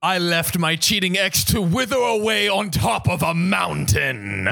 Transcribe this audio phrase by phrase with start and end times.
[0.00, 4.48] I left my cheating ex to wither away on top of a mountain.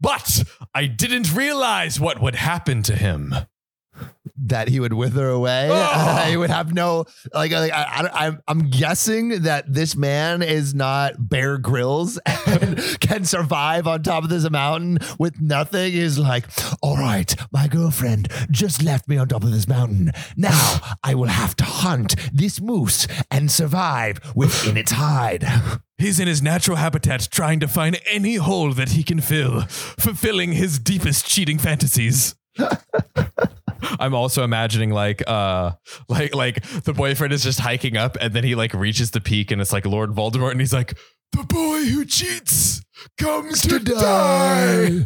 [0.00, 3.34] But I didn't realize what would happen to him.
[4.46, 5.68] That he would wither away.
[6.00, 6.24] Oh!
[6.28, 7.50] he would have no like.
[7.50, 13.24] like I, I, I'm I'm guessing that this man is not Bear Grylls and can
[13.24, 15.92] survive on top of this mountain with nothing.
[15.94, 16.44] Is like,
[16.82, 20.12] all right, my girlfriend just left me on top of this mountain.
[20.36, 25.44] Now I will have to hunt this moose and survive within its hide.
[25.98, 30.52] He's in his natural habitat trying to find any hole that he can fill, fulfilling
[30.52, 32.36] his deepest cheating fantasies.
[33.98, 35.72] I'm also imagining like uh
[36.08, 39.50] like like the boyfriend is just hiking up and then he like reaches the peak
[39.50, 40.98] and it's like Lord Voldemort and he's like
[41.32, 42.82] the boy who cheats
[43.18, 45.04] comes to, die.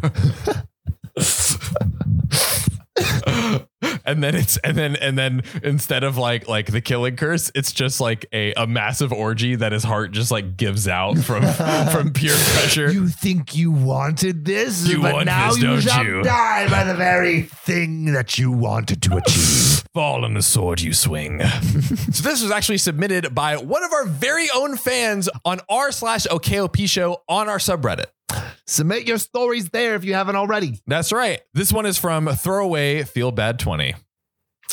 [4.05, 7.71] and then it's and then and then instead of like like the killing curse it's
[7.71, 11.43] just like a, a massive orgy that his heart just like gives out from
[11.91, 15.81] from pure pressure You think you wanted this, You but want now this, you don't
[15.81, 16.23] shall you?
[16.23, 19.83] die by the very thing that you wanted to achieve.
[19.93, 24.05] fall on the sword you swing so this was actually submitted by one of our
[24.05, 28.05] very own fans on r slash okop show on our subreddit
[28.67, 30.81] Submit your stories there if you haven't already.
[30.87, 33.93] that's right this one is from throwaway feel bad 20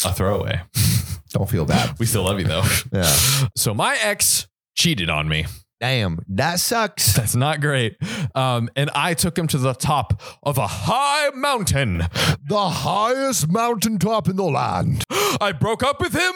[0.05, 0.61] a throwaway
[1.31, 1.97] Don't feel bad.
[1.99, 3.15] we still love you though Yeah.
[3.57, 5.47] so my ex cheated on me
[5.83, 7.15] Damn, that sucks.
[7.17, 7.97] That's not great.
[8.35, 12.03] Um, and I took him to the top of a high mountain.
[12.47, 15.03] The highest mountaintop in the land.
[15.41, 16.35] I broke up with him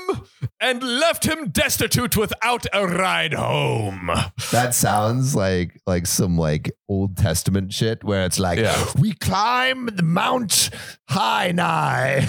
[0.64, 4.10] and left him destitute without a ride home.
[4.50, 8.84] That sounds like like some like Old Testament shit where it's like Yeah.
[8.98, 10.70] we climb the Mount
[11.08, 12.26] High Nigh,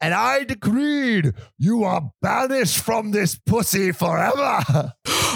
[0.00, 4.92] and I decreed you are banished from this pussy forever.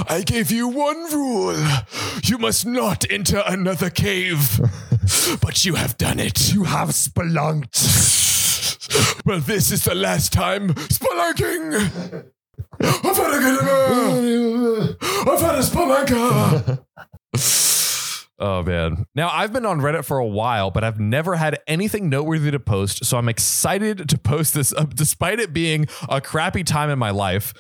[0.09, 1.56] I gave you one rule
[2.25, 4.61] you must not enter another cave.
[5.41, 6.55] But you have done it.
[6.55, 7.77] You have spelunked.
[9.25, 12.25] Well, this is the last time spelunking.
[12.80, 16.84] I've had a good I've had a spelunker.
[18.38, 19.06] Oh man.
[19.14, 22.58] Now I've been on Reddit for a while, but I've never had anything noteworthy to
[22.58, 26.98] post, so I'm excited to post this up despite it being a crappy time in
[26.98, 27.54] my life.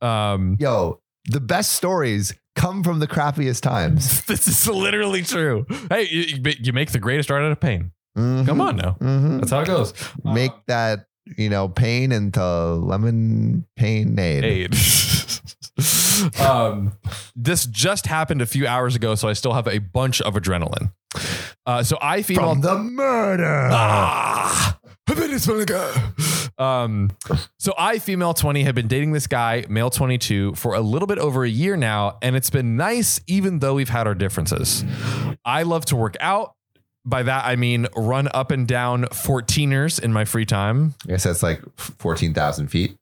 [0.00, 4.24] Um Yo, the best stories come from the crappiest times.
[4.26, 5.66] this is literally true.
[5.90, 7.90] Hey, you, you make the greatest art out of pain.
[8.16, 8.46] Mhm.
[8.46, 8.96] Come on now.
[9.00, 9.40] Mhm.
[9.40, 9.92] That's how it goes.
[10.24, 11.06] Make that
[11.36, 14.44] you know pain into lemon pain aid.
[14.44, 14.74] aid.
[16.40, 16.92] um,
[17.34, 20.92] this just happened a few hours ago, so I still have a bunch of adrenaline.
[21.66, 23.68] Uh, so I female From the murder.
[23.72, 24.78] Ah,
[25.08, 25.48] I've been this.
[26.58, 27.10] Um,
[27.58, 31.18] so I, female 20, have been dating this guy, male 22, for a little bit
[31.18, 34.84] over a year now, and it's been nice, even though we've had our differences.
[35.44, 36.54] I love to work out.
[37.06, 40.94] By that, I mean run up and down 14ers in my free time.
[41.04, 42.96] I guess that's like fourteen thousand feet.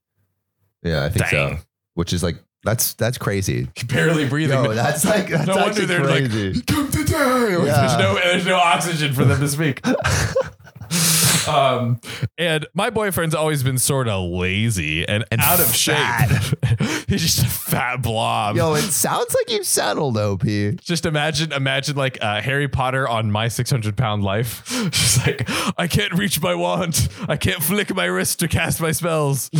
[0.82, 1.56] Yeah, I think Dang.
[1.56, 1.62] so.
[1.94, 3.68] Which is like that's that's crazy.
[3.88, 4.62] Barely breathing.
[4.62, 6.52] Yo, that's like that's no wonder they're crazy.
[6.54, 7.56] like, come to die.
[7.56, 7.86] Like, Yeah.
[7.86, 9.80] There's no there's no oxygen for them to speak.
[11.48, 12.00] um,
[12.38, 16.28] and my boyfriend's always been sort of lazy and, And out of fat.
[16.28, 16.64] shape.
[17.08, 18.56] He's just a fat blob.
[18.56, 20.42] Yo, it sounds like you've settled, OP.
[20.80, 24.62] just imagine, imagine like uh, Harry Potter on my 600 pound life.
[24.94, 27.08] Just like, I can't reach my wand.
[27.28, 29.50] I can't flick my wrist to cast my spells.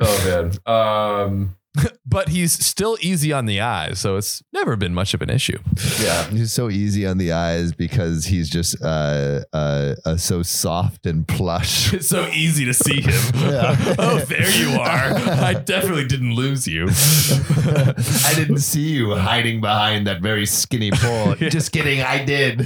[0.00, 0.52] oh man.
[0.66, 1.56] Um,
[2.06, 5.58] but he's still easy on the eyes, so it's never been much of an issue.
[6.00, 11.06] Yeah, he's so easy on the eyes because he's just uh, uh, uh so soft
[11.06, 11.92] and plush.
[11.98, 13.20] It's so easy to see him.
[13.34, 13.94] Yeah.
[13.98, 15.14] oh, there you are.
[15.44, 16.88] I definitely didn't lose you.
[16.88, 21.34] I didn't see you hiding behind that very skinny pole.
[21.34, 22.60] Just kidding, I did.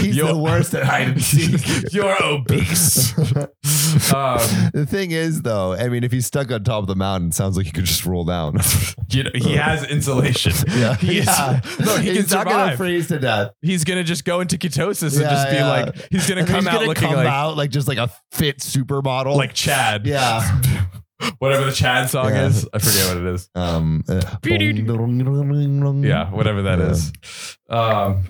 [0.00, 1.92] He's Yo- the worst at hide and seek.
[1.92, 3.16] You're obese.
[4.12, 4.38] um,
[4.72, 7.34] The thing is, though, I mean, if he's stuck on top of the mountain, it
[7.34, 8.58] sounds like he could just roll down.
[9.10, 10.52] you know, he has insulation.
[10.68, 11.60] yeah, He is, yeah.
[11.84, 13.52] No, he he's can not gonna freeze to death.
[13.62, 15.68] he's gonna just go into ketosis and Yeah, just be yeah.
[15.68, 18.58] like, he's gonna come out gonna looking come like out like just like a fit
[18.58, 19.36] supermodel.
[19.36, 20.06] like Chad.
[20.06, 20.60] yeah.
[21.38, 22.46] Whatever the Chad song Yeah.
[22.46, 23.48] is, I forget what it is.
[23.54, 24.02] Um.
[24.08, 24.20] uh,
[26.02, 26.90] Yeah, whatever that Yeah.
[26.90, 27.12] is.
[27.70, 28.24] Um,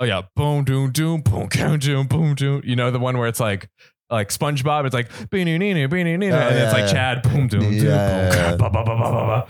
[0.00, 2.62] oh yeah, boom, doom, doom, boom, doom, doom, boom, doom.
[2.64, 3.68] You know the one where it's like.
[4.12, 6.88] Like SpongeBob, it's like beanie neenie beanie neenie, Oh, and it's like.
[6.90, 8.56] Chad, boom, doom, doom, boom, yeah, yeah.
[8.56, 9.46] ba, ba, ba, ba, ba, ba,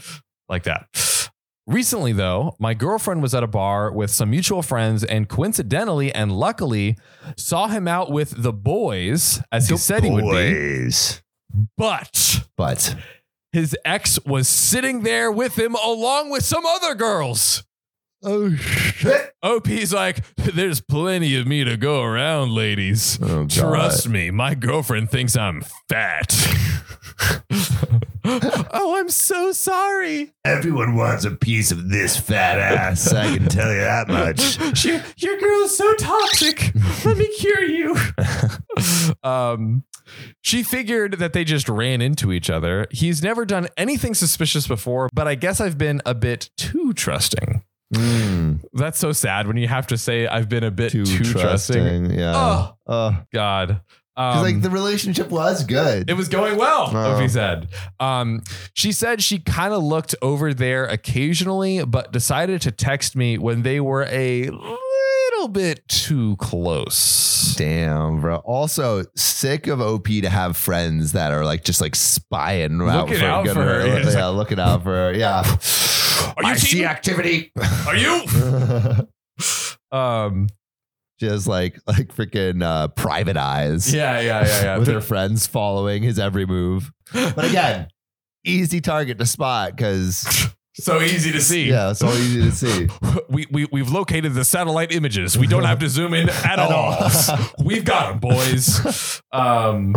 [0.49, 0.87] like that.
[1.67, 6.33] Recently, though, my girlfriend was at a bar with some mutual friends, and coincidentally and
[6.33, 6.97] luckily,
[7.37, 10.55] saw him out with the boys, as he said he would be.
[10.55, 11.23] Boys.
[11.77, 12.97] But But
[13.53, 17.63] his ex was sitting there with him along with some other girls.
[18.23, 19.35] Oh shit!
[19.43, 23.19] OP's like, there's plenty of me to go around, ladies.
[23.23, 26.33] Oh, Trust me, my girlfriend thinks I'm fat.
[28.25, 30.33] oh, I'm so sorry.
[30.45, 33.13] Everyone wants a piece of this fat ass.
[33.13, 34.85] I can tell you that much.
[34.85, 36.73] your, your girl is so toxic.
[37.05, 37.97] Let me cure you.
[39.25, 39.85] um,
[40.41, 42.87] she figured that they just ran into each other.
[42.91, 47.63] He's never done anything suspicious before, but I guess I've been a bit too trusting.
[47.95, 51.25] Mm, That's so sad when you have to say I've been a bit too, too,
[51.25, 51.77] trusting.
[51.77, 52.11] trusting.
[52.19, 52.33] Yeah.
[52.35, 52.77] Oh.
[52.87, 53.19] Oh.
[53.33, 53.81] God.
[54.15, 56.11] Um, like the relationship was good.
[56.11, 57.23] It was going well, Oh.
[57.23, 57.69] OP said.
[57.99, 58.43] Um,
[58.75, 63.63] she said she kind of looked over there occasionally, but decided to text me when
[63.63, 67.55] they were a little bit too close.
[67.57, 68.37] Damn, bro.
[68.37, 73.19] Also, sick of OP to have friends that are like just like spying out Looking
[73.21, 74.27] for, out for her, Yeah, yeah.
[74.29, 75.15] looking out for her.
[75.15, 75.43] Yeah.
[76.37, 77.53] Are you I see activity.
[77.87, 79.09] Are you?
[79.91, 80.49] Um,
[81.21, 83.93] just like like freaking uh, private eyes.
[83.95, 84.79] yeah, yeah, yeah, yeah.
[84.79, 86.91] with her friends following his every move.
[87.13, 87.89] But again,
[88.45, 91.69] easy target to spot because so easy to see.
[91.69, 92.89] yeah, so easy to see.
[93.29, 95.39] We, we, we've located the satellite images.
[95.39, 97.09] We don't have to zoom in at all.
[97.65, 99.23] We've got them, boys.
[99.33, 99.95] Um,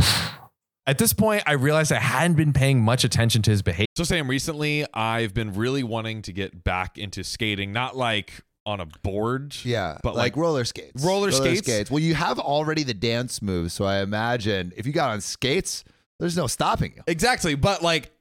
[0.88, 3.86] at this point, I realized I hadn't been paying much attention to his behavior.
[3.98, 8.32] So Sam, recently I've been really wanting to get back into skating, not like
[8.68, 9.56] on a board.
[9.64, 11.04] Yeah, But, like, like, roller skates.
[11.04, 11.92] roller skates?
[11.92, 15.84] Well, you have already the dance moves, so I imagine if you got on skates,
[16.20, 17.04] there's no stopping you.
[17.08, 17.56] Exactly.
[17.56, 18.12] But like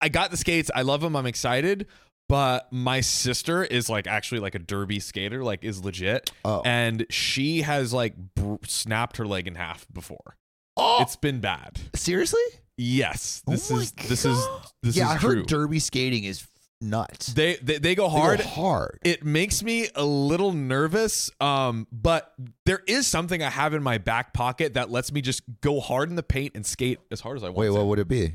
[0.00, 0.70] I got the skates.
[0.74, 1.14] I love them.
[1.16, 1.86] I'm excited.
[2.28, 6.30] But my sister is like actually like a derby skater, like is legit.
[6.44, 10.36] Oh, And she has like br- snapped her leg in half before.
[10.76, 11.78] Oh It's been bad.
[11.94, 12.40] seriously?
[12.76, 13.42] Yes.
[13.46, 14.48] This Oh is this is
[14.82, 15.36] this yeah, I is true.
[15.36, 16.46] heard derby skating is
[16.80, 17.28] nuts.
[17.28, 18.40] they, they they go They go hard.
[18.40, 18.98] hard.
[19.04, 22.32] it makes me a little nervous um but
[22.66, 26.10] there is something i have in my back pocket that lets me just go hard
[26.10, 27.74] in the paint and skate as hard as i want Wait, to.
[27.74, 28.34] what would it be?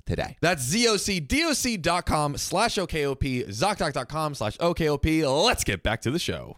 [0.11, 0.35] today.
[0.41, 5.45] That's zocdoc.com slash OKOP, ZocDoc.com slash OKOP.
[5.45, 6.57] Let's get back to the show.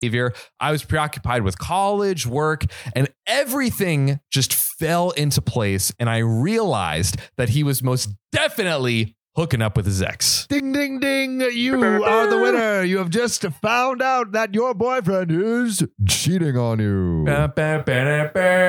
[0.00, 0.32] Behavior.
[0.60, 2.64] I was preoccupied with college, work,
[2.94, 5.92] and everything just fell into place.
[5.98, 10.48] And I realized that he was most definitely hooking up with his ex.
[10.48, 11.40] Ding, ding, ding.
[11.40, 12.82] You are the winner.
[12.82, 17.24] You have just found out that your boyfriend is cheating on you.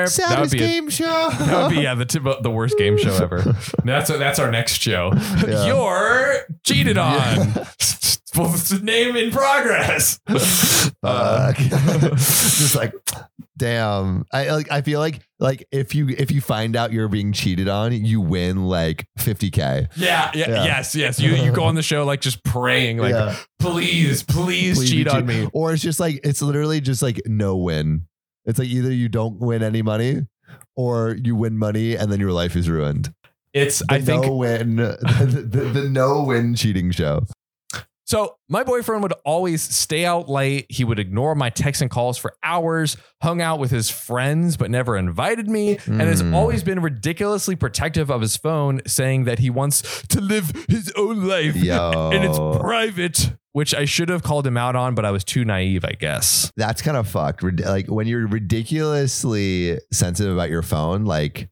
[0.05, 1.29] Saddest be a- game show.
[1.39, 3.55] That would be yeah, the tip, the worst game show ever.
[3.83, 5.11] That's that's our next show.
[5.47, 5.65] Yeah.
[5.65, 7.15] You're cheated on.
[7.53, 7.67] well,
[8.35, 10.19] it's a name in progress.
[11.01, 12.93] Uh, just like
[13.55, 17.31] damn i like i feel like like if you if you find out you're being
[17.31, 20.63] cheated on you win like 50k yeah, yeah, Yeah.
[20.65, 21.19] yes, yes.
[21.19, 23.35] You you go on the show like just praying, like Yeah.
[23.59, 25.47] please, please, Please cheat on me.
[25.53, 28.05] or it's just like it's literally just like no win
[28.45, 30.25] it's like either you don't win any money
[30.75, 33.13] or you win money and then your life is ruined
[33.53, 37.25] It's the I think no win the, the, the no win cheating show
[38.09, 40.65] So my boyfriend would always stay out late.
[40.67, 44.71] He would ignore my texts and calls for hours, hung out with his friends, but
[44.71, 46.33] never invited me, and has Mm.
[46.33, 51.27] always been ridiculously protective of his phone, saying that he wants to live his own
[51.27, 52.09] life Yo.
[52.11, 55.45] and it's private, which I should have called him out on, but I was too
[55.45, 56.51] naive, I guess.
[56.57, 61.47] that's kind of fucked like when you're ridiculously sensitive about your phone like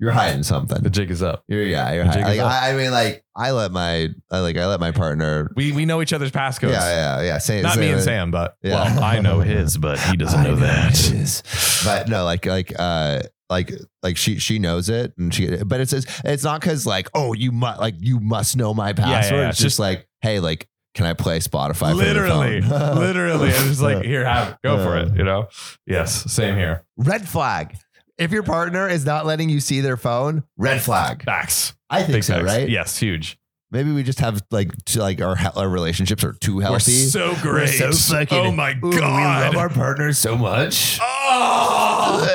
[0.00, 0.82] you're hiding something.
[0.82, 1.44] The jig is up.
[1.46, 2.22] You're, yeah, you're hiding.
[2.22, 2.40] Like.
[2.40, 5.50] I, I mean, like I let my, I like I let my partner.
[5.54, 6.72] We we know each other's passcodes.
[6.72, 7.38] Yeah, yeah, yeah.
[7.38, 8.74] Same, Not me and Sam, but Yeah.
[8.96, 10.96] well, I know his, but he doesn't I know that.
[10.96, 11.42] his.
[11.84, 15.88] But no, like like uh like like she she knows it and she but it
[15.88, 19.40] says it's not because like oh you must like you must know my yeah, password.
[19.40, 19.48] yeah.
[19.48, 21.94] It's just like hey like can I play Spotify?
[21.94, 22.96] Literally, from your phone?
[22.98, 25.16] literally, it's just like here, have it, go for it.
[25.16, 25.48] You know.
[25.86, 26.84] Yes, same here.
[26.96, 27.76] red flag.
[28.20, 31.24] If your partner is not letting you see their phone, red flag.
[31.24, 31.74] Facts.
[31.88, 32.44] I think Big so, facts.
[32.46, 32.68] right?
[32.68, 33.38] Yes, huge.
[33.72, 36.92] Maybe we just have like t- like our our relationships are too healthy.
[36.92, 37.68] We're so great.
[37.68, 38.92] so fucking- oh my Ooh, god.
[38.92, 38.98] we
[39.46, 40.98] love our partners so much.
[41.00, 42.26] Oh!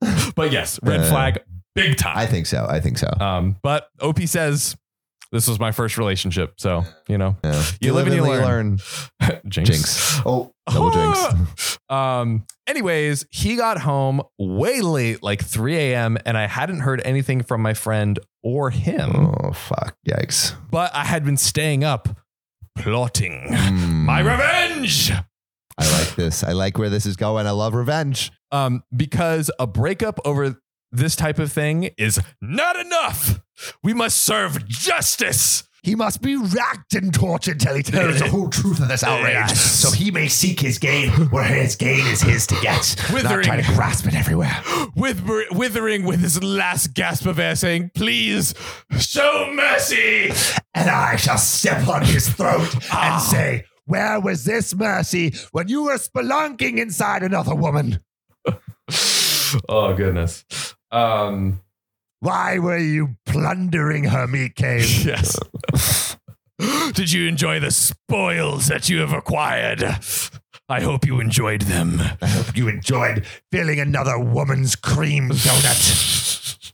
[0.36, 1.38] but yes, red Uh, flag,
[1.74, 2.16] big time.
[2.16, 2.66] I think so.
[2.68, 3.08] I think so.
[3.20, 4.76] um, but OP says
[5.32, 7.62] this was my first relationship, so you know, Yeah.
[7.80, 8.78] you live and you and learn.
[9.48, 9.70] jinx.
[9.70, 10.20] Jinx.
[10.26, 11.78] Oh, double jinx.
[11.90, 12.44] Um.
[12.66, 17.62] Anyways, he got home way late, like 3 a.m., and I hadn't heard anything from
[17.62, 19.32] my friend or him.
[19.40, 19.96] Oh fuck!
[20.06, 20.54] Yikes!
[20.70, 22.10] But I had been staying up,
[22.76, 25.10] plotting Mm, my revenge.
[25.78, 26.44] I like this.
[26.44, 27.46] I like where this is going.
[27.46, 28.32] I love revenge.
[28.52, 30.60] Um, because a breakup over
[30.92, 33.40] this type of thing is not enough.
[33.82, 35.64] We must serve justice.
[35.84, 39.32] He must be racked and tortured till he tells the whole truth of this outrage,
[39.34, 39.60] Yes.
[39.60, 43.44] so he may seek his gain where his gain is his to get, not Withering.
[43.44, 44.60] try to grasp it everywhere.
[44.96, 48.54] With withering with his last gasp of air, saying, "Please
[48.98, 50.32] show mercy."
[50.74, 53.14] And I shall step on his throat Ah.
[53.14, 58.00] and say, "Where was this mercy when you were spelunking inside another woman?
[59.68, 60.44] oh goodness.
[60.90, 61.62] Um.
[62.20, 65.38] Why were you plundering her meat cave?" Yes.
[66.92, 69.82] Did you enjoy the spoils that you have acquired?
[70.68, 72.00] I hope you enjoyed them.
[72.20, 76.72] I hope you enjoyed filling another woman's cream donut.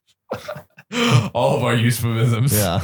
[1.35, 2.53] All of our euphemisms.
[2.53, 2.83] Yeah.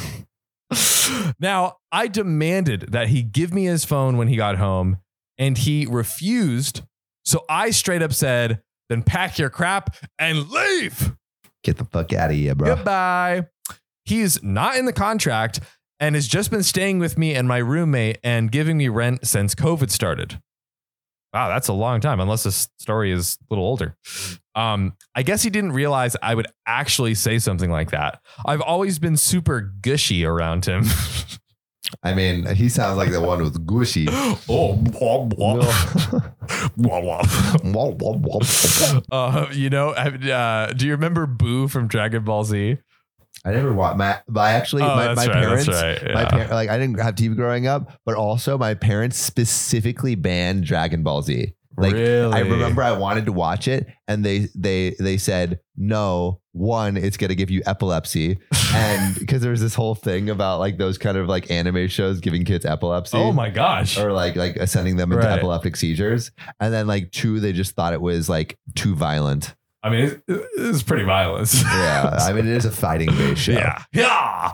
[1.40, 4.98] Now, I demanded that he give me his phone when he got home,
[5.38, 6.82] and he refused.
[7.24, 11.16] So I straight up said, then pack your crap and leave.
[11.62, 12.74] Get the fuck out of here, bro.
[12.74, 13.46] Goodbye.
[14.04, 15.60] He's not in the contract
[15.98, 19.54] and has just been staying with me and my roommate and giving me rent since
[19.54, 20.40] COVID started.
[21.32, 23.96] Wow, that's a long time, unless this story is a little older.
[24.56, 28.20] Um, I guess he didn't realize I would actually say something like that.
[28.44, 30.84] I've always been super gushy around him.
[32.02, 34.06] I mean, he sounds like the one with gushy.
[34.10, 35.62] oh, womp, womp.
[36.76, 39.04] Womp, womp.
[39.12, 42.78] uh, you know, uh, do you remember Boo from Dragon Ball Z?
[43.44, 46.68] I never watched my, I actually, Oh, my, my right, parents, right, my par- like,
[46.68, 51.54] I didn't have TV growing up, but also my parents specifically banned Dragon Ball Z.
[51.76, 52.34] Like, really?
[52.34, 56.39] I remember I wanted to watch it, and they they they said no.
[56.52, 58.38] One, it's gonna give you epilepsy,
[58.74, 62.18] and because there was this whole thing about like those kind of like anime shows
[62.20, 63.16] giving kids epilepsy.
[63.16, 63.96] Oh my gosh.
[63.98, 65.38] Or like like sending them into Right.
[65.38, 69.54] epileptic seizures, and then like two, they just thought it was like too violent.
[69.82, 70.22] I mean, it,
[70.58, 71.54] it's pretty violent.
[71.62, 73.52] Yeah, I mean it is a fighting based show.
[73.52, 73.82] Yeah.
[73.92, 74.52] Yeah.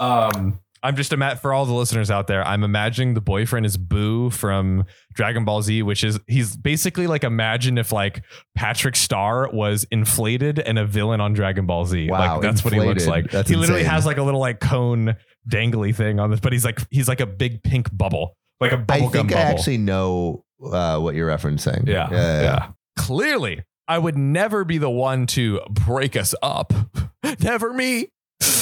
[0.00, 2.46] Um, I'm just ima- for all the listeners out there.
[2.46, 7.24] I'm imagining the boyfriend is Boo from Dragon Ball Z, which is he's basically like
[7.24, 8.22] imagine if like
[8.54, 12.10] Patrick Star was inflated and a villain on Dragon Ball Z.
[12.10, 13.30] Wow, like that's what he looks like.
[13.30, 13.94] That's he literally insane.
[13.94, 15.16] has like a little like cone
[15.50, 18.76] dangly thing on this, but he's like he's like a big pink bubble, like a
[18.76, 19.58] bubble I think I bubble.
[19.58, 21.88] actually know uh, what you're referencing.
[21.88, 22.68] Yeah, yeah, yeah.
[22.98, 26.74] Clearly, I would never be the one to break us up.
[27.40, 28.08] never me.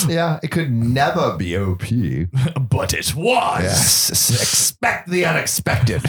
[0.08, 1.82] Yeah, It could never be OP.
[2.70, 3.62] But it was.
[3.62, 6.02] Yes, expect the unexpected.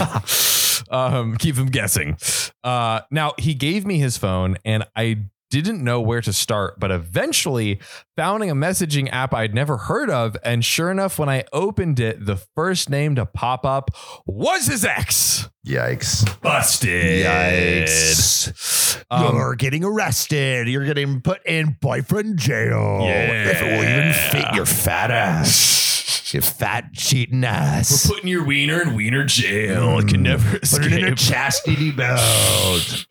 [0.89, 2.17] um, keep him guessing.
[2.63, 5.25] Uh, now he gave me his phone, and I
[5.61, 7.79] didn't know where to start, but eventually
[8.15, 12.25] founding a messaging app I'd never heard of, and sure enough, when I opened it,
[12.25, 13.91] the first name to pop up
[14.25, 15.49] was his ex.
[15.65, 16.41] Yikes!
[16.41, 17.25] Busted.
[17.25, 19.03] Yikes!
[19.09, 20.67] Um, You're getting arrested.
[20.67, 22.99] You're getting put in boyfriend jail.
[23.01, 23.49] Yeah.
[23.49, 25.92] If it will even fit your fat ass.
[26.33, 28.07] Your fat cheating ass.
[28.09, 29.99] We're putting your wiener in wiener jail.
[29.99, 30.81] It can never escape.
[30.81, 32.19] Put it in a chastity belt.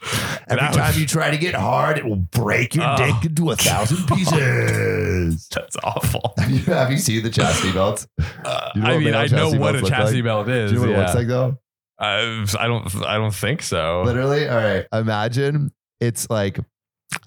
[0.49, 2.97] Every That time was- you try to get hard, it will break your Oh.
[2.97, 5.49] dick into a thousand pieces.
[5.49, 6.35] That's awful.
[6.39, 6.51] have,
[6.91, 8.09] you, you seen the chastity belts?
[8.45, 10.23] Uh, You know I what mean, male I know chastity what a belts look chastity
[10.23, 10.71] belt is.
[10.73, 11.59] Do you know what it looks like though?
[12.01, 13.05] I, I don't.
[13.07, 14.03] I don't think so.
[14.05, 14.87] Literally, all right.
[14.93, 15.71] Imagine
[16.01, 16.59] it's like,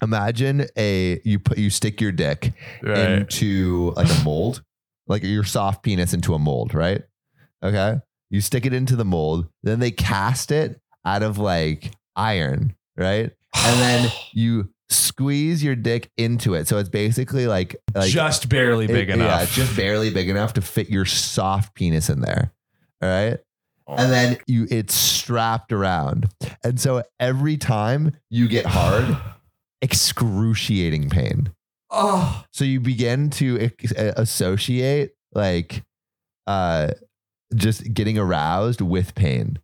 [0.02, 2.98] imagine a you put you stick your dick Right.
[3.08, 4.62] into like a mold,
[5.06, 7.02] like your soft penis into a mold, right?
[7.62, 8.00] Okay.
[8.30, 13.30] You stick it into the mold, then they cast it out of like iron, right?
[13.56, 16.68] And then you squeeze your dick into it.
[16.68, 19.42] So it's basically like like just barely it- big Yeah, enough.
[19.44, 22.52] it's just barely big enough to fit your soft penis in there.
[23.02, 23.38] All right.
[23.88, 23.94] Oh.
[23.96, 26.28] And then you it's strapped around.
[26.64, 29.16] And so every time you get hard,
[29.82, 31.52] excruciating pain.
[31.90, 35.82] Oh, So you begin to uh, associate like
[36.46, 36.88] uh
[37.54, 39.58] just getting aroused with pain.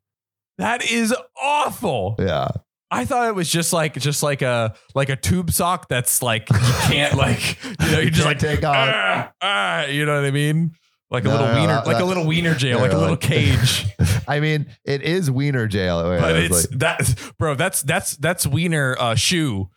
[0.59, 2.17] that is awful.
[2.19, 2.49] Yeah.
[2.91, 6.49] I thought it was just like just like a like a tube sock that's like
[6.51, 8.77] you can't like you know you just like take off.
[8.77, 10.73] ah, ah, you know what I mean
[11.11, 13.21] like a No, little no, wiener like a little wiener jail like a little like-
[13.21, 13.87] cage
[14.29, 16.03] I mean, it is wiener jail.
[16.21, 19.69] but It's it's like- that bro that's that's that's wiener uh, shoe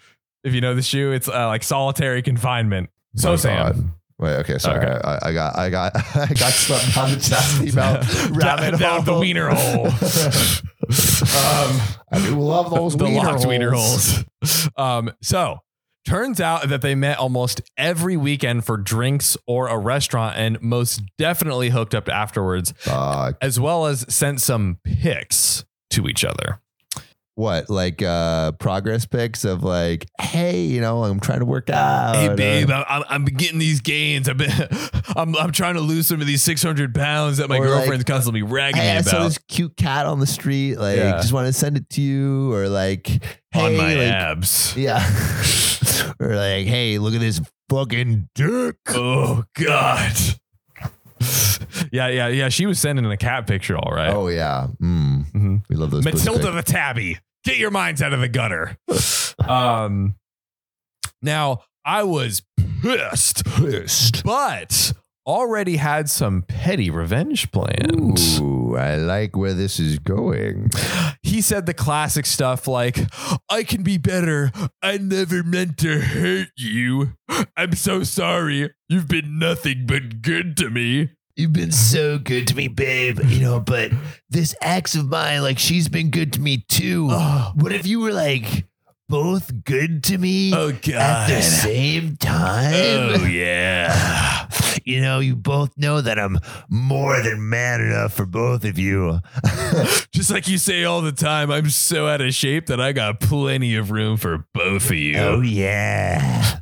[0.45, 3.91] if you know the shoe it's uh, like solitary confinement so My Sam God.
[4.17, 4.79] Wait, okay, sorry.
[4.85, 4.97] Okay.
[5.03, 9.03] I, I got, I got, I got swept down the chastity belt down, rabbit down
[9.03, 9.19] the hole.
[9.19, 9.87] wiener hole
[11.35, 14.23] um I do love those the wiener locked wiener holes.
[14.41, 14.69] holes.
[14.77, 15.59] Um, so
[16.07, 21.01] turns out that they met almost every weekend for drinks or a restaurant and most
[21.17, 23.37] definitely hooked up afterwards, Fuck.
[23.41, 26.61] as well as sent some pics to each other.
[27.35, 32.15] What like uh progress pics of like hey you know i'm trying to work out
[32.15, 34.27] Hey uh, babe, I'm, I'm- I'm getting these gains.
[34.29, 34.51] I've been,
[35.15, 38.03] I'm, I'm trying to lose some of these 600 pounds that my Or like, girlfriend's
[38.05, 40.77] constantly ragging hey, me I saw about this cute cat on the street.
[40.77, 41.17] Like, Yeah.
[41.17, 43.07] just want to send it to you, or like,
[43.51, 44.75] hey, on my like, abs.
[44.77, 44.99] yeah,
[46.19, 48.75] or like, hey, look at this fucking dick.
[48.89, 50.15] Oh God.
[51.91, 52.49] yeah, yeah, yeah.
[52.49, 54.09] She was sending a cat picture, all right.
[54.09, 55.63] Oh yeah, mm, Mhm.
[55.69, 56.03] we love those.
[56.05, 57.17] Matilda the Tabby.
[57.43, 58.77] Get your minds out of the gutter.
[59.47, 60.15] um
[61.21, 62.41] now I was
[62.81, 64.23] pissed, Pissed.
[64.23, 64.93] but
[65.27, 68.19] already had some petty revenge planned.
[68.39, 70.69] Ooh, I like where this is going.
[71.23, 72.99] He said the classic stuff like,
[73.49, 74.51] I can be better.
[74.83, 77.13] I never meant to hurt you.
[77.57, 78.71] I'm so sorry.
[78.87, 81.09] You've been nothing but good to me.
[81.35, 81.71] You've been mm-hmm.
[81.71, 83.19] so good to me, babe.
[83.25, 83.91] You know, but
[84.29, 87.09] this ex of mine, like, she's been good to me too.
[87.11, 88.65] Oh, What if you were like
[89.09, 90.93] both good to me oh God.
[90.95, 92.73] at the same time?
[92.73, 94.47] Oh, yeah.
[94.83, 96.37] You know, you both know that I'm
[96.69, 99.19] more than man enough for both of you.
[100.11, 103.19] Just like you say all the time, I'm so out of shape that I got
[103.19, 105.17] plenty of room for both of you.
[105.17, 106.59] oh, yeah.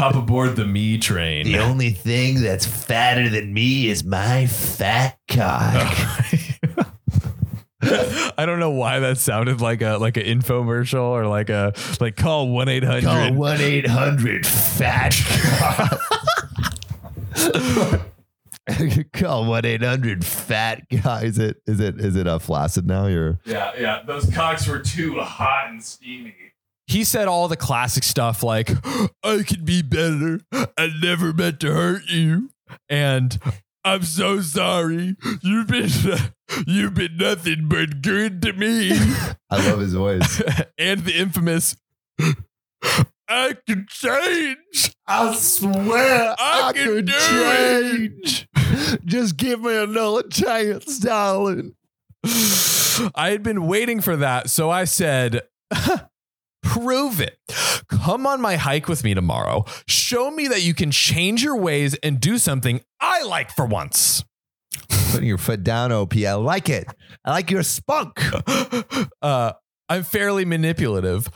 [0.00, 1.44] Hop aboard the me train.
[1.44, 5.94] The only thing that's fatter than me is my fat cock.
[7.82, 12.16] I don't know why that sounded like a like an infomercial or like a like
[12.16, 16.00] call one eight Call 1 800 fat cock.
[19.12, 21.24] Call 1 800 fat guy.
[21.24, 23.06] Is it, is it, is it uh, flaccid now?
[23.06, 23.38] You're.
[23.44, 24.02] Yeah, yeah.
[24.06, 26.34] Those cocks were too hot and steamy.
[26.90, 28.70] He said all the classic stuff like,
[29.22, 30.40] I could be better.
[30.52, 32.50] I never meant to hurt you.
[32.88, 33.38] And
[33.84, 35.16] I'm so sorry.
[35.40, 35.88] You've been
[36.66, 38.90] you've been nothing but good to me.
[39.50, 40.42] I love his voice.
[40.78, 41.76] and the infamous
[43.28, 44.92] I can change.
[45.06, 48.46] I swear I can do it.
[49.04, 51.76] Just give me another chance, darling.
[52.24, 55.42] I had been waiting for that, so I said,
[56.62, 57.38] Prove it.
[57.88, 59.64] Come on my hike with me tomorrow.
[59.88, 64.24] Show me that you can change your ways and do something I like for once.
[65.10, 66.16] Putting your foot down, OP.
[66.16, 66.86] I like it.
[67.24, 68.20] I like your spunk.
[69.22, 69.52] Uh,
[69.88, 71.28] I'm fairly manipulative.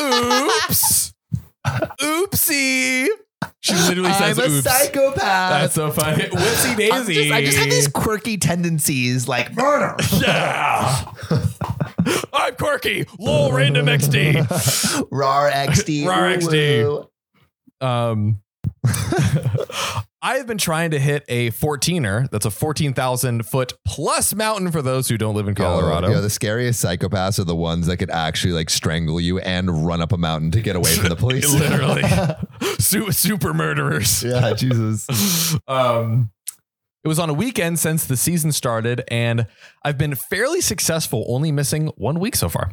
[0.00, 1.12] Oops.
[1.66, 3.06] Oopsie.
[3.60, 4.64] She literally says, I'm says a oops.
[4.64, 5.16] psychopath.
[5.50, 6.24] That's so funny.
[6.24, 7.14] Whoopsie I'm daisy.
[7.14, 9.94] just- I just have these quirky tendencies like murder.
[10.20, 11.04] Yeah.
[12.32, 13.06] I'm quirky.
[13.18, 15.06] Lol random XD.
[15.10, 16.06] RAR XD.
[16.06, 17.06] RAR XD.
[17.80, 18.40] Um,
[20.20, 22.28] I have been trying to hit a 14er.
[22.30, 26.08] That's a 14,000 foot plus mountain for those who don't live in Colorado.
[26.08, 29.86] Yo, yo, the scariest psychopaths are the ones that could actually like strangle you and
[29.86, 31.52] run up a mountain to get away from the police.
[31.52, 32.02] Literally.
[32.80, 34.24] Su- super murderers.
[34.24, 35.56] yeah, Jesus.
[35.68, 36.30] Um,
[37.08, 39.46] it was on a weekend since the season started, and
[39.82, 42.72] I've been fairly successful, only missing one week so far.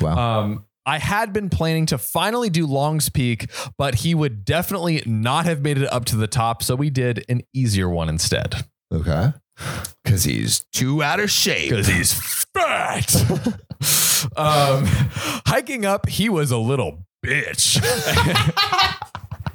[0.00, 0.40] Wow.
[0.40, 5.44] Um, I had been planning to finally do Long's Peak, but he would definitely not
[5.44, 8.64] have made it up to the top, so we did an easier one instead.
[8.90, 9.34] Okay.
[10.02, 11.68] Because he's too out of shape.
[11.68, 12.14] Because he's
[12.54, 13.14] fat.
[14.38, 14.84] um,
[15.44, 17.82] hiking up, he was a little bitch.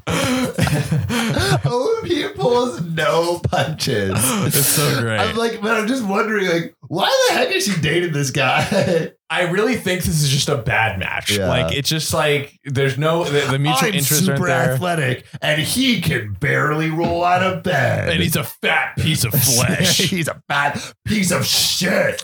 [1.65, 4.13] OP pulls no punches.
[4.15, 5.19] It's so great.
[5.19, 9.11] I'm like, but I'm just wondering, like, why the heck is she dating this guy?
[9.31, 11.37] I really think this is just a bad match.
[11.37, 11.49] Yeah.
[11.49, 14.73] Like it's just like there's no the, the mutual I'm interests aren't super there.
[14.73, 18.09] athletic, and he can barely roll out of bed.
[18.09, 19.97] And he's a fat piece of flesh.
[20.09, 22.23] he's a bad piece of shit.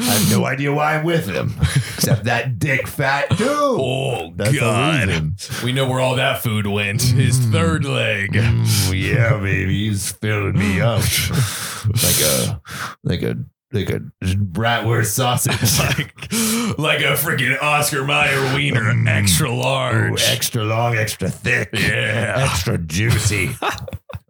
[0.00, 3.48] I have no idea why I'm with him, except that dick fat dude.
[3.50, 5.08] oh That's the god.
[5.08, 5.36] reason.
[5.62, 7.02] We know where all that food went.
[7.02, 8.32] His third leg.
[8.32, 11.02] Mm, yeah, baby, he's filling me up
[12.02, 12.60] like a
[13.04, 13.36] like a
[13.72, 15.78] like a bratwurst sausage.
[15.78, 20.12] like, like a freaking Oscar Mayer wiener, extra large.
[20.20, 22.48] Ooh, extra long, extra thick, Yeah.
[22.50, 23.50] extra juicy.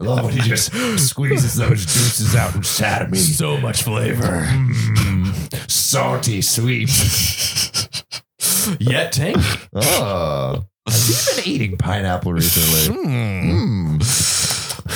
[0.00, 3.18] I love when he just squeezes those juices out inside of me.
[3.18, 4.46] so much flavor.
[4.46, 6.88] Mm, salty, sweet.
[8.80, 9.40] Yet tangy.
[9.74, 13.02] Oh, have you been eating pineapple recently?
[13.02, 13.98] Hmm.
[13.98, 14.40] Mm.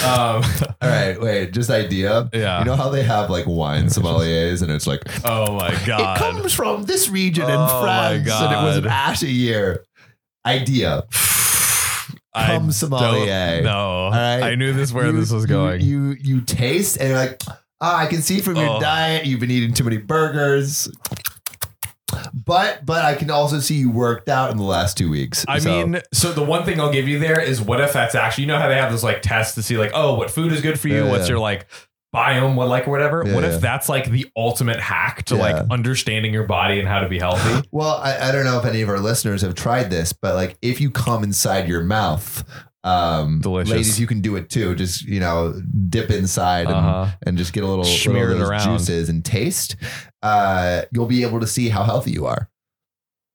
[0.04, 0.42] Um,
[0.82, 2.28] All right, wait, just idea.
[2.32, 2.58] Yeah.
[2.58, 6.16] You know how they have like wine sommeliers and it's like, oh my God.
[6.16, 9.84] it comes from this region in Oh my France and it was ash a year.
[10.46, 11.04] Idea.
[12.34, 13.62] I Come sommelier.
[13.62, 14.10] don't know.
[14.10, 14.42] right.
[14.42, 15.80] I knew this where You- this was going.
[15.82, 17.40] You, you taste and you're like,
[17.80, 18.80] ah, I can see from your Oh.
[18.80, 20.88] diet you've been eating too many burgers.
[22.32, 25.44] But but I can also see you worked out in the last two weeks.
[25.48, 28.14] I So- mean, so the one thing I'll give you there is what if that's
[28.14, 30.52] actually you know how they have those like tests to see like oh what food
[30.52, 31.30] is good for you Yeah, what's yeah.
[31.30, 31.66] your like
[32.14, 33.54] biome what like or whatever Yeah, what yeah.
[33.54, 35.40] if that's like the ultimate hack to Yeah.
[35.42, 38.64] like understanding your body and how to be healthy Well, I, I don't know if
[38.64, 42.44] any of our listeners have tried this, but like if you come inside your mouth,
[42.84, 43.70] um, Delicious.
[43.72, 44.74] ladies, you can do it too.
[44.74, 45.54] Just you know,
[45.88, 47.06] dip inside and, Uh-huh.
[47.26, 48.60] and just get a little Smear it around.
[48.78, 49.76] juices and taste.
[50.22, 52.48] Uh, you'll be able to see how healthy you are.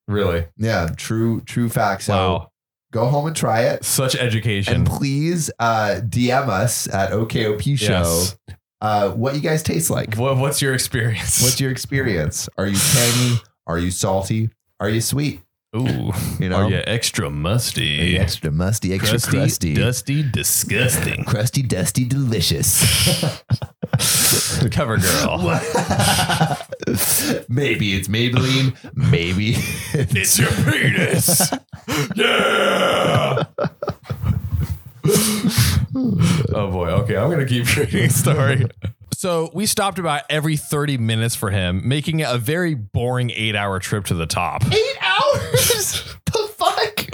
[0.08, 2.04] really Yeah, true, true fact.
[2.04, 2.52] So wow
[2.92, 3.86] go home and try it.
[3.86, 8.36] such education And please uh, DM us at OKOP Show Yes.
[8.82, 10.16] Uh, what you guys taste like.
[10.16, 12.48] what, what's your experience What's your experience?
[12.58, 13.42] Are you tangy?
[13.68, 14.50] Are you salty?
[14.80, 15.42] Are you sweet?
[15.76, 16.56] ooh You know?
[16.56, 22.06] are you extra Are musty you extra musty, extra crusty, crusty, dusty disgusting crusty, dusty,
[22.06, 22.82] delicious.
[24.72, 25.40] cover girl
[27.50, 28.76] maybe it's Maybelline.
[28.96, 29.56] Maybe
[29.94, 31.52] it's your penis
[32.16, 33.44] yeah
[35.96, 36.90] oh boy.
[36.90, 38.66] Okay, I'm gonna keep reading the story.
[39.12, 43.80] So we stopped about every 30 minutes for him, making it a very boring eight-hour
[43.80, 44.64] trip to the top.
[44.72, 46.16] eight hours.
[46.26, 47.06] the fuck?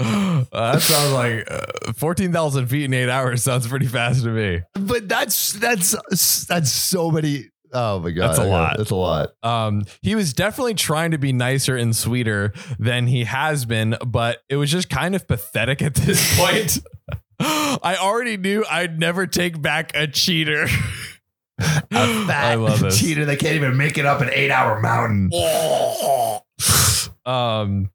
[0.52, 3.42] Uh, that sounds like uh, 14,000 feet in eight hours.
[3.42, 4.62] Sounds pretty fast to me.
[4.74, 7.46] But that's that's that's so many.
[7.72, 8.76] Oh my god, That's a lot.
[8.78, 9.30] That's a lot.
[9.42, 14.42] Um, he was definitely trying to be nicer and sweeter than he has been, but
[14.48, 16.78] it was just kind of pathetic at this point.
[17.40, 20.66] I already knew I'd never take back a cheater.
[21.58, 23.00] A fat I love this.
[23.00, 25.30] cheater that can't even make it up an eight-hour mountain.
[27.24, 27.90] um,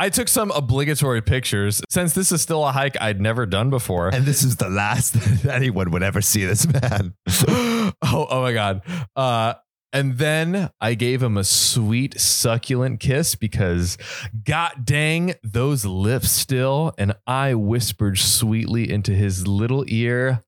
[0.00, 4.08] I took some obligatory pictures since this is still a hike I'd never done before.
[4.08, 7.14] And this is the last that anyone would ever see this man.
[7.48, 8.82] oh, oh my god.
[9.16, 9.54] Uh,
[9.92, 13.96] and then I gave him a sweet, succulent kiss because,
[14.44, 16.92] god dang, those lips still.
[16.98, 20.42] And I whispered sweetly into his little ear,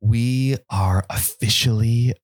[0.00, 2.14] We are officially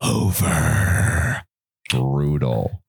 [0.00, 1.42] over.
[1.90, 2.82] Brutal.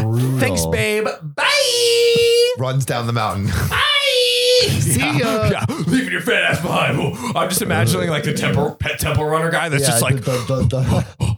[0.00, 0.38] Brutal.
[0.38, 1.06] Thanks, babe.
[1.22, 2.54] Bye.
[2.58, 3.46] Runs down the mountain.
[3.46, 3.84] Bye.
[4.80, 5.50] See ya.
[5.50, 6.98] Yeah, leaving your fat ass behind.
[7.36, 10.62] I'm just imagining like the temple pet temple runner guy that's just like the, the,
[10.64, 11.36] the,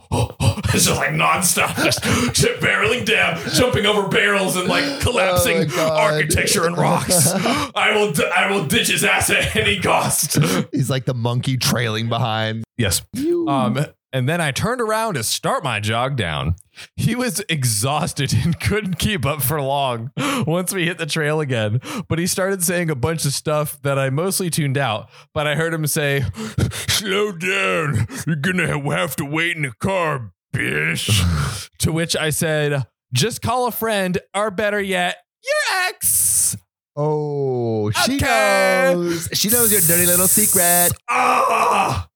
[0.73, 2.03] it's just like nonstop, just,
[2.33, 7.31] just barreling down, jumping over barrels and like collapsing Oh architecture and rocks.
[7.33, 10.37] I will, d- I will ditch his ass at any cost.
[10.71, 12.63] he's like the monkey trailing behind.
[12.77, 13.01] Yes.
[13.47, 16.55] Um, and then I turned around to start my jog down.
[16.97, 20.11] He was exhausted and couldn't keep up for long
[20.45, 21.79] once we hit the trail again.
[22.09, 25.09] But he started saying a bunch of stuff that I mostly tuned out.
[25.33, 26.25] But I heard him say,
[26.71, 28.07] Slow down.
[28.27, 31.69] You're going to have to wait in the car, bitch.
[31.79, 36.55] to which I said, Just call a friend, or better yet, your ex.
[36.95, 38.91] Oh, she Okay.
[38.93, 39.29] knows.
[39.33, 40.91] She knows your dirty little secret.
[41.09, 42.07] Ah,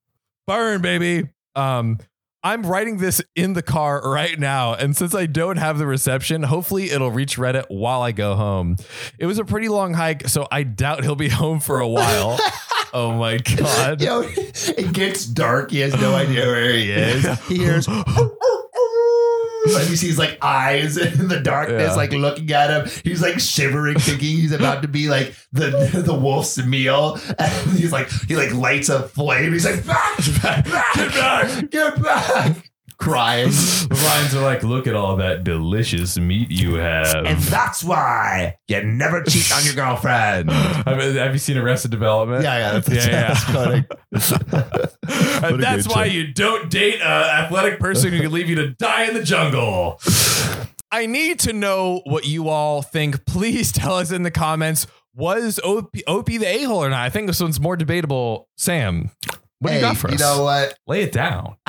[0.47, 1.29] burn, baby.
[1.55, 1.97] Um,
[2.45, 6.43] I'm writing this in the car right now, and since I don't have the reception,
[6.43, 8.75] hopefully it'll reach Reddit while I go home.
[9.17, 12.37] It was a pretty long hike, so I doubt he'll be home for a while.
[12.93, 13.99] oh my god.
[13.99, 15.71] Yo, it gets dark.
[15.71, 17.25] He has no idea where he is.
[17.47, 17.87] He hears.
[19.73, 21.95] Like you see his like eyes in the darkness, Yeah.
[21.95, 22.91] like looking at him.
[23.03, 25.69] He's like shivering, thinking he's about to be like the
[26.05, 27.19] the wolf's meal.
[27.39, 29.53] And he's like he like lights a flame.
[29.53, 32.64] He's like back, back, get back, get back,
[32.97, 33.49] crying.
[33.49, 37.25] The lions are like, look at all that delicious meat you have.
[37.25, 40.49] And that's why you never cheat on your girlfriend.
[40.49, 42.43] yeah, have, have you seen Arrested Development?
[42.43, 43.27] yeah, that's, Yeah, yeah.
[43.27, 43.85] that's funny.
[45.45, 46.13] And that's why show.
[46.13, 47.01] you don't date an
[47.45, 49.99] athletic person who can leave you to die in the jungle.
[50.91, 53.25] I need to know what you all think.
[53.25, 54.87] Please tell us in the comments.
[55.13, 56.99] Was OP, OP the a hole or not?
[56.99, 58.49] I think this one's more debatable.
[58.57, 59.11] Sam,
[59.59, 60.13] what do you got for us?
[60.13, 60.77] You know what?
[60.87, 61.55] Lay it down.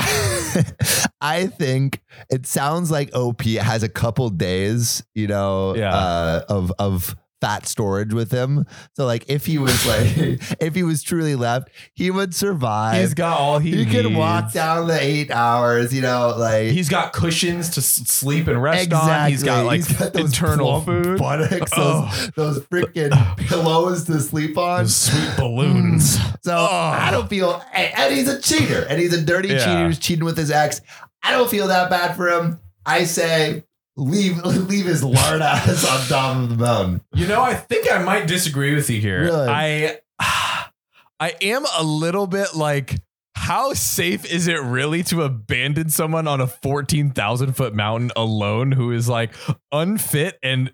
[1.20, 2.00] I think
[2.30, 5.94] it sounds like OP has a couple days, you know, Yeah.
[5.94, 8.64] uh, of of fat storage with him.
[8.94, 10.06] So like if he was like
[10.60, 12.98] if he was truly left, he would survive.
[12.98, 16.88] He's got all he, he could walk down the eight hours, you know, like He's
[16.88, 19.28] got cushions to sleep and rest on.
[19.30, 21.18] He's got like He's got those internal food.
[21.18, 22.30] buttocks, Oh.
[22.36, 24.84] those, those freaking pillows to sleep on.
[24.84, 26.16] Those sweet balloons.
[26.42, 26.66] So Oh.
[26.98, 29.58] I don't feel, and and he's a cheater, and he's a dirty Yeah.
[29.58, 30.80] cheater who's cheating with his ex.
[31.26, 32.60] I don't feel that bad for him.
[32.84, 33.64] I say
[33.96, 37.00] leave leave his lard ass on top of the mountain.
[37.14, 39.22] You know, I think I might disagree with you here.
[39.22, 39.48] Really?
[39.48, 39.98] I
[41.18, 43.00] I am a little bit like
[43.46, 48.90] how safe is it really to abandon someone on a 14,000 foot mountain alone who
[48.90, 49.30] is like
[49.70, 50.72] unfit and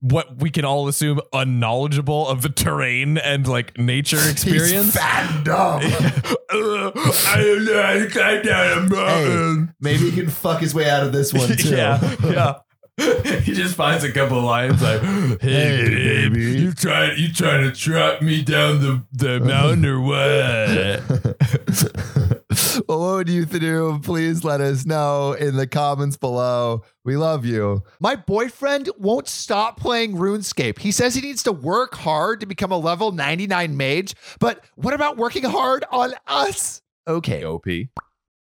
[0.00, 4.86] what we can all assume unknowledgeable of the terrain and like nature experience?
[4.86, 5.82] He's fat dumb.
[5.82, 9.74] I don't know how to climb down a mountain.
[9.78, 11.76] Maybe he can fuck his way out of this one too.
[11.76, 12.54] yeah, yeah.
[13.42, 17.64] he just finds a couple lines like, "Hey, Hey, babe, baby." you trying you trying
[17.64, 22.42] to trap me down the, the mountain or what?" well,
[22.86, 24.00] what would you do?
[24.02, 26.82] Please let us know in the comments below.
[27.04, 27.82] We love you.
[28.00, 30.78] My boyfriend won't stop playing RuneScape.
[30.78, 34.94] He says he needs to work hard to become a level 99 mage, but what
[34.94, 36.82] about working hard on us?
[37.06, 37.44] Okay.
[37.44, 37.66] OP,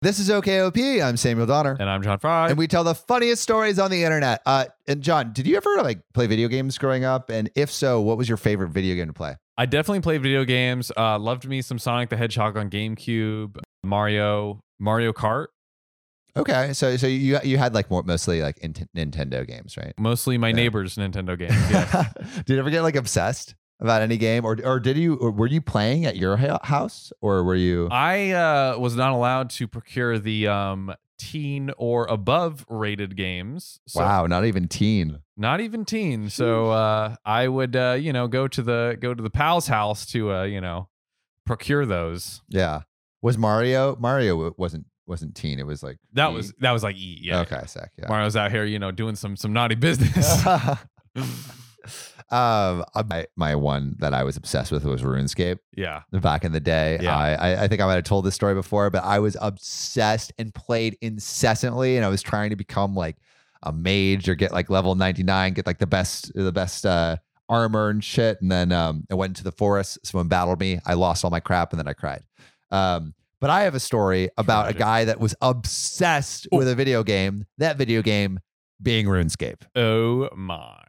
[0.03, 1.01] This is OKOP.
[1.01, 1.77] I'm Samuel Donner.
[1.79, 2.49] and I'm John Frye.
[2.49, 4.41] And we tell the funniest stories on the internet.
[4.45, 7.29] Uh, and John, did you ever like play video games growing up?
[7.29, 9.37] And if so, what was your favorite video game to play?
[9.57, 10.91] I definitely played video games.
[10.97, 15.45] Uh, loved me some Sonic the Hedgehog on GameCube, Mario, Mario Kart.
[16.35, 19.93] Okay, so so you you had like more mostly like int- Nintendo games, right?
[19.97, 20.55] Mostly my Yeah.
[20.55, 21.55] neighbor's Nintendo games.
[21.71, 22.09] Yeah.
[22.45, 25.47] did you ever get like obsessed about any game, or or did you or were
[25.47, 27.87] you playing at your house, or were you?
[27.91, 33.79] I uh, was not allowed to procure the um, teen or above rated games.
[33.85, 35.19] So wow, not even teen.
[35.37, 36.29] not even teen.
[36.29, 40.05] So uh, I would, uh, you know, go to the go to the pal's house
[40.07, 40.89] to, uh, you know,
[41.45, 42.41] procure those.
[42.49, 42.81] Yeah,
[43.21, 43.95] was Mario?
[43.97, 45.59] Mario wasn't wasn't teen.
[45.59, 46.33] It was like That E.
[46.33, 47.19] was that was like E.
[47.21, 47.41] Yeah.
[47.41, 47.89] okay, sick.
[47.99, 48.07] Yeah.
[48.07, 50.41] Mario's out here, you know, doing some some naughty business.
[52.31, 55.57] um, uh, my my one that I was obsessed with was RuneScape.
[55.75, 56.01] yeah.
[56.11, 56.99] back in the day.
[57.01, 57.17] Yeah.
[57.17, 60.31] I, I I think I might have told this story before, but I was obsessed
[60.37, 63.17] and played incessantly, and I was trying to become like
[63.63, 67.17] a mage or get like level ninety nine, get like the best the best uh,
[67.49, 68.41] armor and shit.
[68.41, 69.99] And then um, I went into the forest.
[70.03, 70.79] Someone battled me.
[70.85, 72.23] I lost all my crap, and then I cried.
[72.71, 74.75] Um, but I have a story about Tragic.
[74.77, 76.57] a guy that was obsessed Oh.
[76.57, 77.45] with a video game.
[77.57, 78.39] That video game
[78.81, 79.61] being RuneScape.
[79.75, 80.81] Oh my.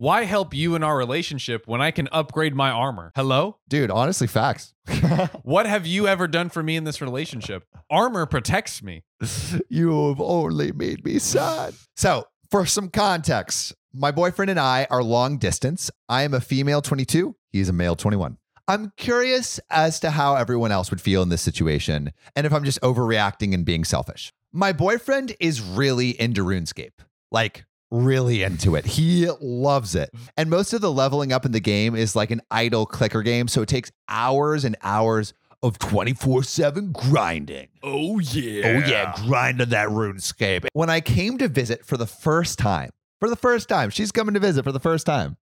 [0.00, 3.12] Why help you in our relationship when I can upgrade my armor?
[3.14, 3.58] Hello?
[3.68, 4.72] Dude, honestly, facts.
[5.42, 7.64] What have you ever done for me in this relationship?
[7.90, 9.04] Armor protects me.
[9.68, 11.74] you have only made me sad.
[11.96, 15.90] So, for some context, my boyfriend and I are long distance.
[16.08, 18.38] I am a female 22, he's a male 21.
[18.68, 22.64] I'm curious as to how everyone else would feel in this situation and if I'm
[22.64, 24.32] just overreacting and being selfish.
[24.50, 27.00] My boyfriend is really into RuneScape.
[27.30, 28.86] Like, really into it.
[28.86, 30.10] He loves it.
[30.36, 33.48] And most of the leveling up in the game is like an idle clicker game.
[33.48, 37.68] So it takes hours and hours of 24 7 grinding.
[37.82, 38.66] Oh yeah.
[38.66, 40.66] Oh yeah, grinding that RuneScape.
[40.72, 44.34] When I came to visit for the first time, for the first time, she's coming
[44.34, 45.36] to visit for the first time.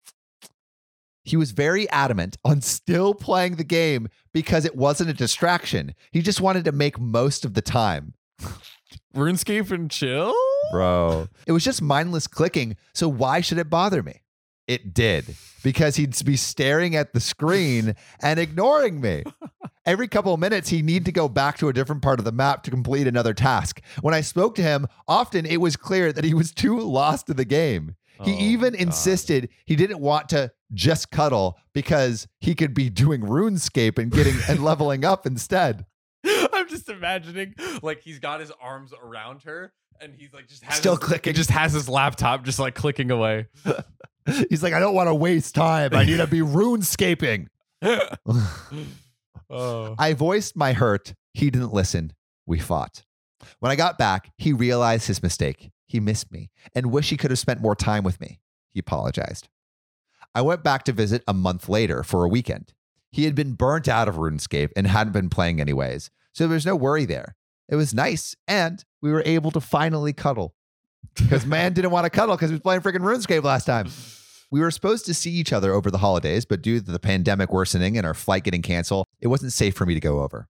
[1.25, 5.95] He was very adamant on still playing the game because it wasn't a distraction.
[6.13, 8.15] He just wanted to make most of the time.
[9.15, 10.35] RuneScape and chill?
[10.73, 11.29] Bro.
[11.47, 14.21] It was just mindless clicking, so why should it bother me?
[14.67, 19.23] It did because he'd be staring at the screen and ignoring me.
[19.87, 22.33] Every couple of minutes, he'd need to go back to a different part of the
[22.33, 23.83] map to complete another task.
[24.01, 27.35] When I spoke to him, often it was clear that he was too lost to
[27.35, 27.97] the game.
[28.23, 28.81] He Oh, even God.
[28.81, 34.37] insisted he didn't want to just cuddle because he could be doing RuneScape and getting
[34.49, 35.85] and leveling up instead.
[36.53, 40.77] I'm just imagining like he's got his arms around her, and he's like just has
[40.77, 41.33] Still his, clicking.
[41.33, 43.49] He just has his laptop just like clicking away.
[44.49, 45.95] He's like, I don't want to waste time.
[45.95, 47.49] I need to be runescaping.
[49.51, 49.95] oh.
[49.99, 51.13] I voiced my hurt.
[51.35, 52.13] He didn't listen.
[52.47, 53.05] We fought.
[53.61, 55.71] When I got back, he realized his mistake.
[55.87, 58.41] He missed me and wished he could have spent more time with me.
[58.73, 59.49] He apologized.
[60.35, 62.73] I went back to visit a month later for a weekend.
[63.15, 66.75] He had been burnt out of RuneScape and hadn't been playing anyways, so there's no
[66.75, 67.37] worry there.
[67.69, 70.57] It was nice, and we were able to finally cuddle.
[71.15, 73.87] Because man didn't want to cuddle because he was playing freaking RuneScape last time.
[74.51, 77.53] We were supposed to see each other over the holidays, but due to the pandemic
[77.53, 80.49] worsening and our flight getting canceled, it wasn't safe for me to go over.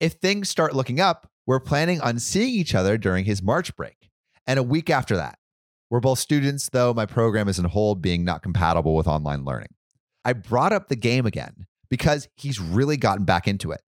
[0.00, 4.10] If things start looking up, we're planning on seeing each other during his March break
[4.48, 5.38] and a week after that.
[5.90, 9.74] We're both students, though my program is in hold being not compatible with online learning.
[10.24, 13.80] I brought up the game again because he's really gotten back into it.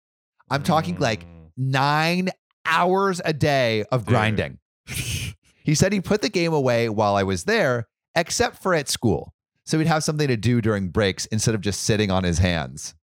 [0.51, 1.51] I'm talking like Mm.
[1.57, 2.29] nine
[2.65, 4.59] hours a day of grinding.
[4.87, 9.33] he said he put the game away while I was there, except for at school.
[9.65, 12.95] So he'd have something to do during breaks instead of just sitting on his hands.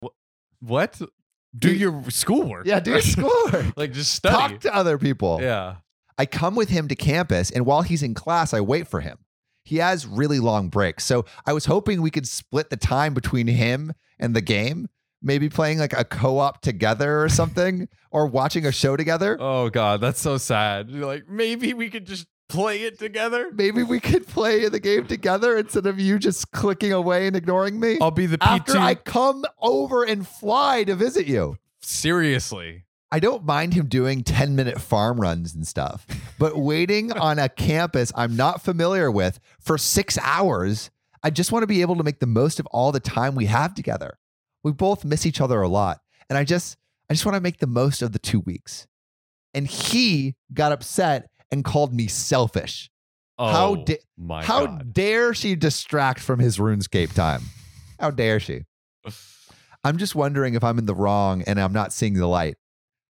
[0.61, 0.93] What?
[0.99, 1.09] Do
[1.57, 2.65] Dude- your schoolwork.
[2.65, 3.75] Yeah, do your schoolwork.
[3.77, 4.35] like just study.
[4.53, 5.39] Talk to other people.
[5.41, 5.75] yeah.
[6.17, 9.17] I come with him to campus, and while he's in class, I wait for him.
[9.73, 11.03] He has really long breaks.
[11.03, 14.87] So I was hoping we could split the time between him and the game,
[15.19, 19.35] maybe playing like a co op together or something, or watching a show together.
[19.39, 20.91] Oh god, that's so sad.
[20.91, 23.49] You're like maybe we could just play it together.
[23.51, 27.79] Maybe we could play the game together instead of you just clicking away and ignoring
[27.79, 27.97] me.
[27.99, 28.79] I'll be the After P2.
[28.79, 31.57] I come over and fly to visit you.
[31.81, 32.85] Seriously.
[33.13, 36.07] I don't mind him doing 10 minute farm runs and stuff,
[36.39, 40.89] but waiting on a campus I'm not familiar with for six hours,
[41.21, 43.45] I just want to be able to make the most of all the time we
[43.45, 44.17] have together.
[44.63, 45.99] We both miss each other a lot.
[46.27, 46.75] And I just,
[47.07, 48.87] I just want to make the most of the two weeks.
[49.53, 52.89] And he got upset and called me selfish.
[53.37, 54.91] Oh How da- my How god.
[54.91, 57.43] dare she distract from his RuneScape time?
[57.99, 58.63] How dare she?
[59.83, 62.57] I'm just wondering if I'm in the wrong and I'm not seeing the light.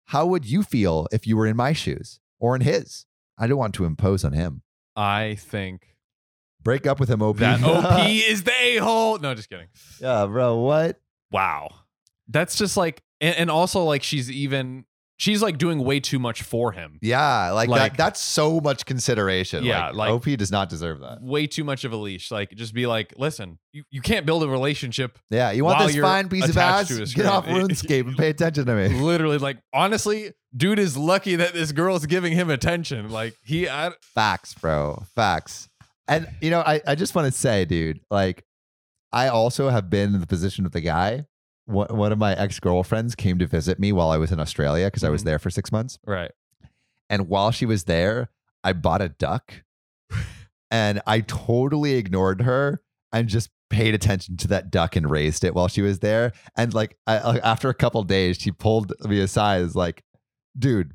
[0.05, 3.05] How would you feel if you were in my shoes or in his?
[3.37, 4.61] I don't want to impose on him.
[4.95, 5.87] I think
[6.61, 7.37] Break up with him, OP.
[7.37, 9.17] that OP is the a hole.
[9.17, 9.67] No, just kidding.
[9.99, 10.57] yeah, bro.
[10.59, 10.97] What?
[11.29, 11.71] Wow.
[12.29, 14.85] That's just like, and, and also like she's even,
[15.23, 16.99] she's like doing way too much for him.
[17.01, 17.97] Yeah, like, Like- that.
[17.97, 19.63] That's so much consideration.
[19.63, 21.21] Yeah, like, like- OP does not deserve that.
[21.21, 22.29] Way too much of a leash.
[22.29, 25.17] Like, just be like, listen, you, you can't build a relationship.
[25.29, 27.13] Yeah, you want While this fine piece of ass?
[27.13, 28.87] Get off RuneScape and pay attention to me.
[29.01, 33.09] Literally, like, honestly, dude is lucky that this girl is giving him attention.
[33.09, 35.03] Like, he, I, Facts, bro.
[35.15, 35.69] Facts.
[36.07, 38.43] And you know, I, I just want to say, dude, like
[39.13, 41.25] I also have been in the position of the guy.
[41.65, 45.09] One, of my ex-girlfriends came to visit me while I was in Australia because I
[45.09, 45.25] was Mhm.
[45.25, 45.97] there for six months.
[46.05, 46.31] right.
[47.09, 48.29] And while she was there,
[48.63, 49.63] I bought a duck
[50.71, 55.53] and I totally ignored her and just paid attention to that duck and raised it
[55.53, 56.31] while she was there.
[56.55, 59.57] And like I, after a couple days, she pulled me aside.
[59.61, 60.03] And is like,
[60.57, 60.93] dude,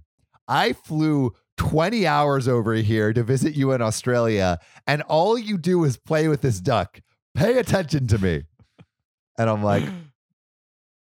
[0.48, 5.84] I flew 20 hours over here to visit you in Australia, and all you do
[5.84, 7.00] is play with this duck.
[7.34, 8.44] Pay attention to me.
[9.36, 9.84] And I'm like,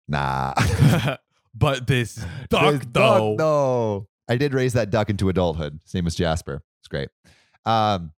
[0.07, 0.53] nah.
[1.55, 3.35] but this duck, This though.
[3.37, 4.07] no.
[4.27, 5.79] I did raise that duck into adulthood.
[5.83, 6.63] His name was Jasper.
[6.81, 7.09] It's great.
[7.65, 8.11] Um,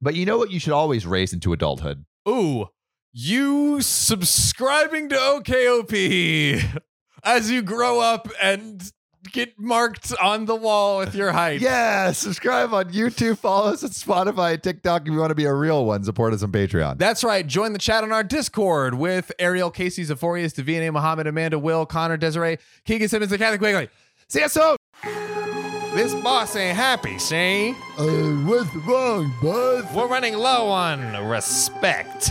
[0.00, 2.04] but you know what you should always raise into adulthood?
[2.28, 2.66] Ooh,
[3.12, 6.78] you subscribing to OKOP
[7.24, 8.90] as you grow up and
[9.32, 11.60] get marked on the wall with your height.
[11.60, 15.54] Yeah, subscribe on YouTube, follow us on Spotify TikTok if you want to be a
[15.54, 16.02] real one.
[16.04, 16.98] Support us on Patreon.
[16.98, 17.46] That's right.
[17.46, 22.16] Join the chat on our Discord with Ariel, Casey, Zephorius, Davina, Muhammad, Amanda, Will, Connor,
[22.16, 23.88] Desiree, Keegan Simmons, and Kathy Quigley.
[24.28, 24.76] See you soon.
[25.94, 27.74] This boss ain't happy, see?
[27.98, 28.06] Uh,
[28.46, 29.92] what's wrong, bud?
[29.94, 32.30] We're running low on respect.